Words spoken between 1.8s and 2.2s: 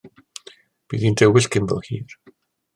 hir.